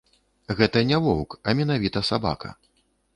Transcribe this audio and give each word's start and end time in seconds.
Гэта 0.61 0.81
не 0.91 0.97
воўк, 1.07 1.35
а 1.47 1.53
менавіта 1.59 2.03
сабака. 2.09 2.51